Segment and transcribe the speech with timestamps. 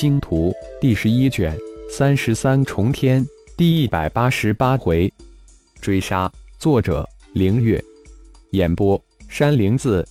[0.00, 0.50] 星图》
[0.80, 1.54] 第十一卷
[1.90, 3.22] 三十三重天
[3.54, 5.12] 第一百八十八回，
[5.78, 6.32] 追杀。
[6.58, 7.78] 作者：凌月。
[8.52, 10.02] 演播：山灵子。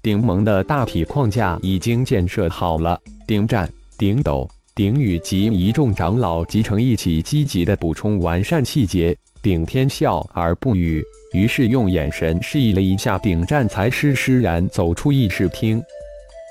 [0.00, 9.14] 顶盟的大体框架已经建设好了，顶战、顶斗、顶宇及一众长老集成一起，积极的补充完善细节。
[9.42, 11.04] 顶天笑而不语，
[11.34, 15.82] 于是用眼神示意了一下顶战，才施施然走出议事厅。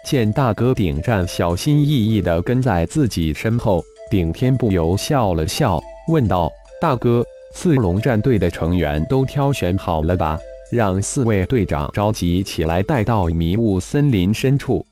[0.08, 10.40] 见大哥顶战小心翼翼地跟在自己身后，顶天不由笑了笑，问道：“大哥，四龙战队的成员都挑选好了吧？
[10.72, 14.86] 让四位队长召集起来，带到迷雾森林深处。”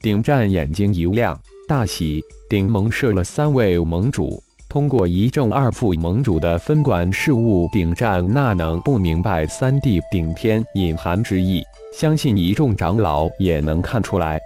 [0.00, 1.38] 顶战眼睛一亮，
[1.68, 4.42] 大喜：顶盟设了三位盟主。
[4.76, 11.64] 通过一正二副盟主的分管事务，顶战那能不明白三弟顶天隐含之意？
[11.94, 14.38] 相信一众长老也能看出来。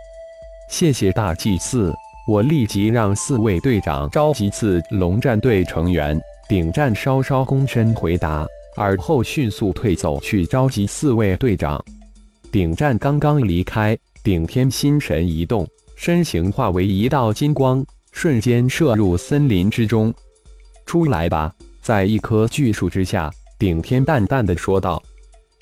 [0.69, 1.93] 谢谢大祭司，
[2.29, 6.17] 我立即让四位队长召集次龙战队成员。
[6.49, 11.85] 顶战稍稍躬身回答，而后迅速退走去召集四位队长。
[12.53, 17.85] 顶战刚刚离开，顶天心神一动，身形化为一道金光。
[18.13, 20.13] 瞬间射入森林之中，
[20.85, 21.55] 出来吧！
[21.81, 25.03] 在一棵巨树之下，顶天淡淡的说道。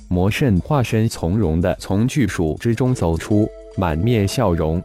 [0.09, 4.83] 魔圣化身从容的从巨树之中走出，满面笑容。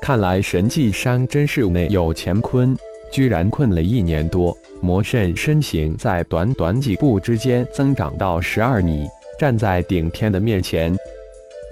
[0.00, 2.76] 看来神迹山真是内有乾坤，
[3.10, 9.06] 居然困了一年多，魔圣身形在短短几步之间增长到十二米，
[9.38, 10.96] 站在顶天的面前，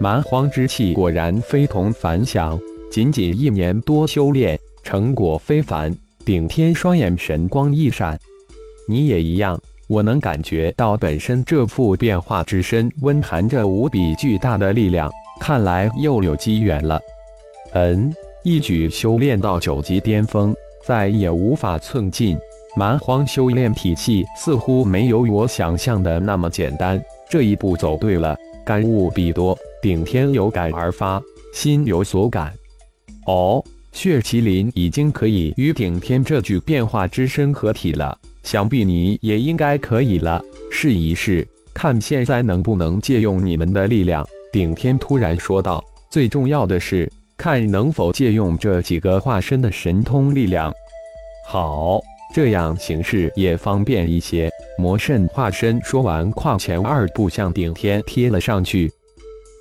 [0.01, 2.59] 蛮荒之气果然非同凡响。
[2.91, 4.59] 仅仅一年多修炼。
[4.83, 5.95] 成果非凡，
[6.25, 8.19] 顶天双眼神光一闪，
[8.89, 9.61] 你也一样。
[9.89, 16.99] 我能感觉到本身这副变化之身温含着无比巨大的力量，看来又有机缘了。
[17.73, 18.11] 嗯，
[18.43, 22.39] 一举修炼到九级巅峰，再也无法寸进。
[22.75, 28.35] 蛮荒修炼体系似乎没有我想象的那么简单，这一步走对了。
[28.65, 31.21] 感悟必多，顶天有感而发，
[31.53, 32.51] 心有所感。
[33.27, 33.63] 哦。
[33.93, 40.43] 血麒麟已经可以与顶天这具变化之身合体了，想必你也应该可以了。
[40.71, 44.27] 试一试，看现在能不能借用你们的力量。
[44.51, 50.73] 顶天突然说道：“最重要的是，看能否借用这几个化身的神通力量。”
[51.47, 52.01] 好，
[52.35, 54.51] 这样行事也方便一些。
[54.79, 58.91] 魔圣化身说完，跨前二步向顶天贴了上去，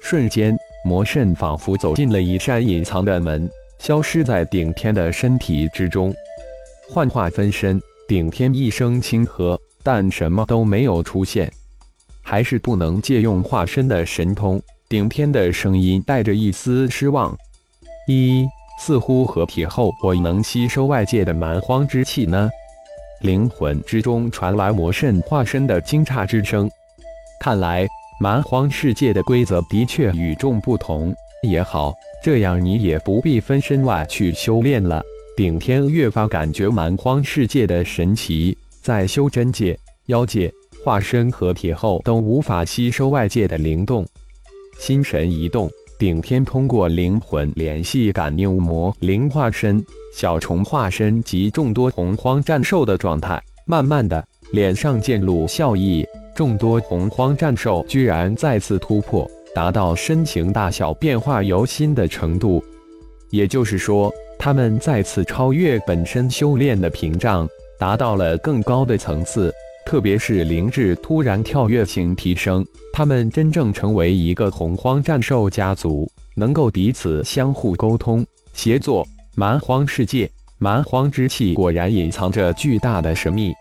[0.02, 3.48] 瞬间，魔圣仿佛走进了一扇隐藏的门。
[3.82, 6.14] 消失在顶天的身体之中，
[6.88, 7.82] 幻化分身。
[8.08, 11.52] 顶天一声轻喝，但什么都没有出现。
[12.22, 14.62] 还是不能借用化身的神通。
[14.88, 17.36] 顶天的声音带着一丝失望。
[18.08, 18.46] 一，
[18.80, 22.52] 似乎合体后我能吸收外界的蛮荒之气呢？
[23.22, 26.70] 灵魂之中传来魔圣化身的惊诧之声。
[27.40, 27.88] 看来
[28.20, 31.16] 蛮荒世界的规则的确与众不同。
[31.48, 31.94] 也好。
[32.24, 35.04] 这样你也不必分身外去修炼了。
[35.36, 40.52] 顶天越发感觉蛮荒世界的神奇，在修真界、妖界，
[40.84, 44.06] 化身合体后都无法吸收外界的灵动。
[44.78, 56.06] 心神一动，顶天通过灵魂联系感应魔灵化身、小虫化身及众多洪荒战兽的状态，慢慢的，脸上渐露笑意。
[56.36, 59.30] 众多洪荒战兽居然再次突破。
[59.54, 62.64] 达到身形大小变化由心的程度，
[63.30, 67.48] 也就是说，他们再次超越本身修炼的屏障，
[67.78, 69.54] 达到了更高的层次。
[69.84, 72.64] 特别是灵智突然跳跃性提升，
[72.94, 79.06] 他们真正成为一个洪荒战兽家族，能够彼此相互沟通、协作。
[79.36, 80.30] 蛮荒世界，
[80.60, 83.52] 蛮荒之气果然隐藏着巨大的神秘。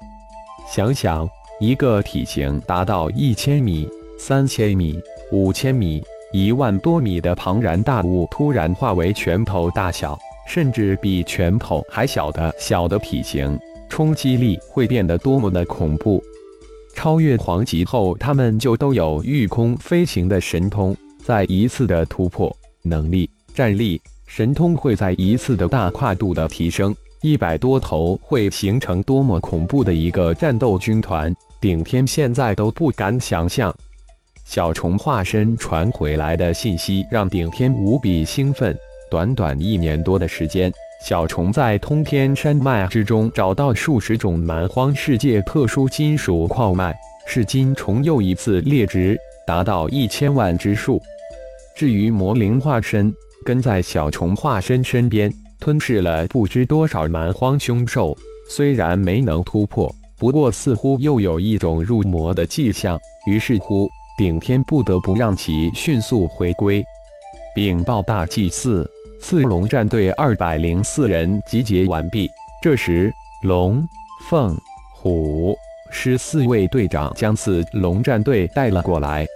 [0.69, 1.29] 想想，
[1.59, 5.01] 一个体型达到一千米、三千米。
[5.33, 6.03] 五千米、
[6.33, 10.19] 一万多米的庞然大物突然化为拳头大小，
[10.49, 13.59] 甚至比拳头还小的小的体型，
[13.89, 16.21] 冲击力会变得多么的恐怖！
[16.95, 33.73] 超越黄级后，他们就都有御空飞行的神通，在一次的突破能力、战力、神通会在一次的大跨度的提升，一百多头会形成多么恐怖的一个战斗军团，顶天现在都不敢想象。
[34.51, 38.77] 小虫化身传回来的信息让顶天无比兴奋。
[39.09, 40.73] 短短一年多的时间，
[41.07, 46.93] 小虫在通天山脉之中找到数十种蛮荒世界特殊金属矿脉，
[47.29, 49.17] 是金虫又一次列值，
[49.47, 51.01] 达到一千万之数。
[51.77, 53.15] 至于魔灵化身，
[53.45, 58.19] 跟在小虫化身身边，吞噬了不知多少蛮荒凶兽，
[58.49, 62.99] 虽然没能突破，不过似乎又有一种入魔的迹象。
[63.29, 63.89] 于是乎，
[64.21, 66.85] 顶天不得不让其迅速回归。
[67.55, 68.87] 禀报大祭司，
[69.19, 72.29] 刺龙战队二百零四人集结完毕。
[72.63, 73.11] 这时，
[73.45, 73.83] 龙、
[74.29, 74.55] 凤、
[74.95, 75.57] 虎、
[75.91, 79.27] 狮四位队长将刺龙战队带了过来。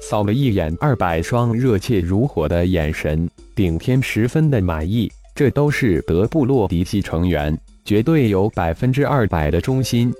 [0.00, 5.10] 扫了一眼二百双热切如火的眼神，顶天十分的满意。
[5.34, 10.14] 这都是德部落嫡系成员，绝对有百分之二百的忠心。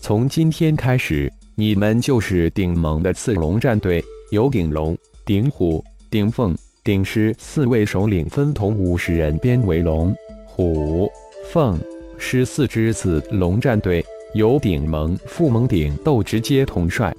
[0.00, 4.00] 从今天开始，你们就是顶盟的刺龙战队，
[4.30, 4.96] 由顶龙、
[5.26, 10.14] 顶虎、顶凤、顶狮四位首领分同五十人编为龙、
[10.46, 11.10] 虎、
[11.50, 11.76] 凤、
[12.16, 17.12] 狮四支子龙战队，由顶盟副盟顶斗直接统帅。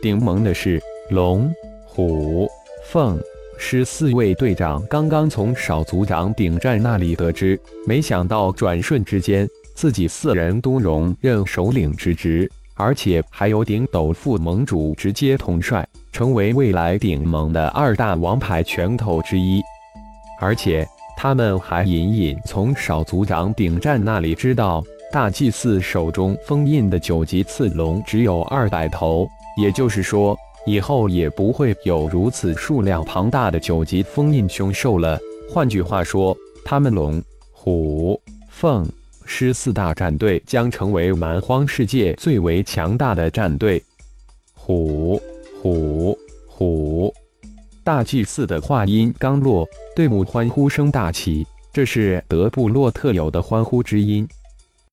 [0.00, 0.80] 顶盟的是
[1.10, 1.52] 龙、
[1.84, 2.48] 虎、
[2.86, 3.20] 凤。
[3.58, 19.60] 狮四位队长刚刚从少族长顶战那里得知，没想到转瞬之间，自己四人都荣任首领之职，而且还有顶斗副盟主直接统帅，成为未来顶盟的二大王牌拳头之一。
[20.40, 20.86] 而且
[21.16, 29.26] 他们还隐隐从少族长顶战那里知道，大祭司手中封印的九级刺龙只有二百头，
[29.60, 30.36] 也就是说。
[30.68, 35.16] 以后也不会有如此数量庞大的九级封印凶兽了。
[35.48, 38.20] 换句话说，他们龙、虎、
[38.50, 38.84] 凤、
[39.26, 43.82] 狮四大战队将成为蛮荒世界最为强大的战队。
[44.54, 45.20] 虎、
[45.60, 46.16] 虎、
[46.48, 47.12] 虎！
[47.84, 54.26] 大祭司的话音刚落，队伍欢呼声大起，这是德布洛特有的欢呼之音。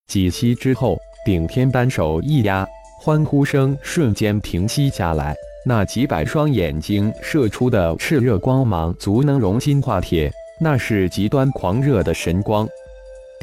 [0.08, 2.68] 几息之后，顶天单手一压，
[3.00, 5.36] 欢呼声瞬间平息下来。
[5.66, 12.68] 那几百双眼睛射出的炽热光芒，足能融金化铁，那是极端狂热的神光。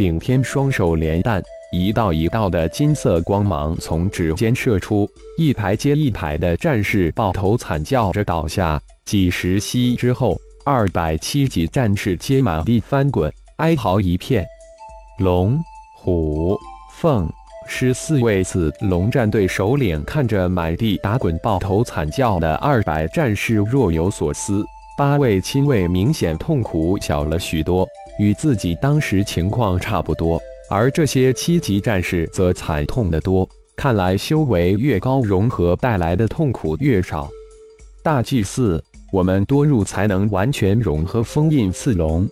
[0.01, 1.43] 顶天双手连弹，
[1.73, 5.07] 一道一道的金色光芒从指尖射出，
[5.37, 8.81] 一排接一排的战士抱头惨叫着倒下。
[9.05, 14.43] 几十息之后，二百七级战士皆满地翻滚，哀嚎一片。
[15.19, 15.63] 龙、
[15.99, 16.59] 虎、
[16.95, 17.31] 凤。
[17.67, 24.65] 十四位子龙战队首领看着满地打滚、抱头惨叫的二百战士，若有所思。
[24.97, 27.87] 八位亲卫明显痛苦小了许多，
[28.21, 30.39] 与自己当时情况差不多。
[30.69, 33.49] 而这些七级战士则惨痛得多。
[33.75, 37.31] 看来修为越高，融合带来的痛苦越少。
[38.03, 42.29] 大祭司，我们多入才能完全融合封印刺龙。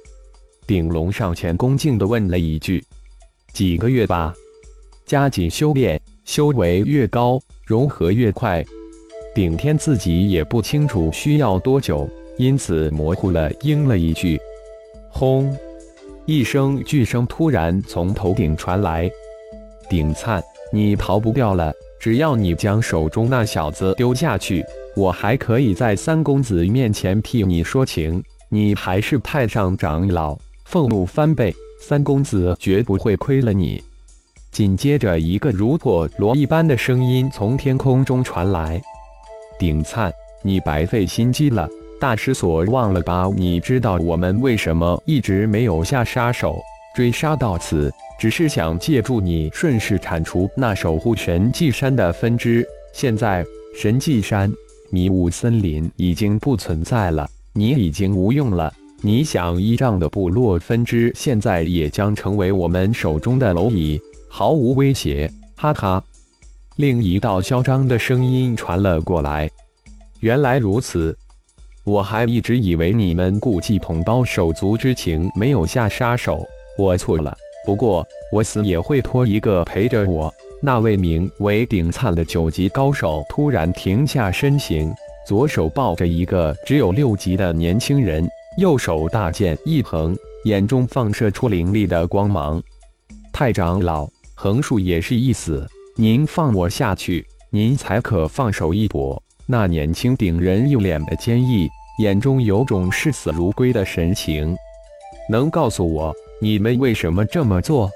[0.67, 2.85] 顶龙上前恭敬地问了一句
[3.55, 4.35] ：“几个月吧。”
[5.07, 8.63] 加紧修炼，修为越高，融合越快。
[9.35, 12.07] 顶天自己也不清楚需要多久，
[12.37, 14.39] 因此模糊了应了一句
[15.11, 15.51] ：“轰！”
[16.29, 19.11] 一声巨声突然从头顶传来。
[19.89, 21.73] 顶灿，你逃不掉了！
[21.99, 24.63] 只要你将手中那小子丢下去，
[24.95, 28.23] 我还可以在三公子面前替你说情。
[28.51, 30.37] 你还是太上长老，
[30.67, 33.83] 俸禄翻倍，三公子绝不会亏了你。
[34.53, 38.79] 紧接着，一个如破锣一般的声音从天空中传来
[39.59, 41.67] ：“顶灿，你白费心机了，
[42.01, 43.29] 大师所忘了吧？
[43.37, 46.59] 你知道我们为什么一直没有下杀手，
[46.95, 52.67] 追杀到此，只是想借助你顺势铲除那守护神迹山的分支。
[52.93, 53.45] 现在，
[53.77, 54.53] 神迹山、
[54.91, 58.73] 迷雾森林已经不存在了，你已经无用了。
[59.01, 64.01] 你想依仗的部落分支，现在也将成为我们手中的蝼蚁。”
[64.31, 66.05] 毫无威胁，哈哈！
[66.77, 69.51] 另一道嚣张的声音传了过来。
[70.21, 71.17] 原来如此，
[71.89, 76.47] 我还一直以为你们顾忌同胞手足之情，没有下杀手。
[76.77, 77.35] 我错了。
[77.65, 80.33] 不过我死也会拖一个陪着我。
[80.61, 84.93] 那位名为顶灿的九级高手突然停下身形，
[85.27, 88.29] 左手抱着一个只有六级的年轻人，
[88.59, 90.15] 右手大剑一横，
[90.45, 92.63] 眼中放射出凌厉的光芒。
[93.33, 94.07] 太长老。
[94.35, 95.67] 横竖也是一死，
[95.97, 99.21] 您放我下去，您才可放手一搏。
[99.47, 101.67] 那年轻顶人一脸的坚毅，
[101.99, 104.57] 眼中有种视死如归的神情。
[105.31, 107.91] 能告诉我你们为什么这么做？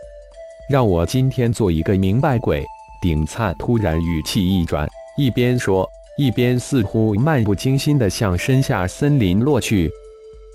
[0.69, 2.65] 让我今天做一个明白鬼。
[3.01, 9.91] 顶灿突然语气一转，一边说，一边似乎漫不经心地向身下森林落去。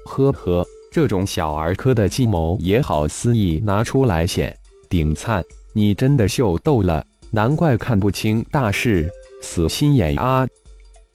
[0.06, 4.56] 呵呵，这种小儿科的计谋也好肆意拿出来显。
[4.90, 5.44] 顶灿。
[5.74, 9.08] 你真的秀逗了，难怪看不清大事，
[9.44, 10.48] 死心眼啊！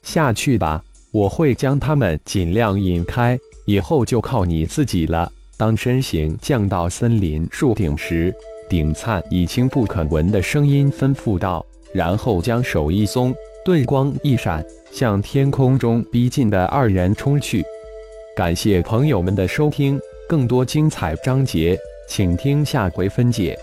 [0.03, 0.81] 下去吧，
[1.13, 5.31] 我会将他们尽量引开，以后就靠你自己了。
[5.55, 8.33] 当身形降到森林树顶时，
[8.67, 13.31] 顶灿以轻不可闻的声音吩咐道，然后将手一松，
[13.63, 17.63] 盾光一闪，向天空中逼近的二人冲去。
[18.35, 21.77] 感谢朋友们的收听，更多精彩章节，
[22.09, 23.55] 请听下回分解。